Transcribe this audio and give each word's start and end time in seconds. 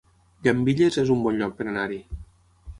Llambilles 0.47 0.97
es 1.03 1.13
un 1.17 1.21
bon 1.27 1.39
lloc 1.43 1.55
per 1.61 1.69
anar-hi 1.75 2.03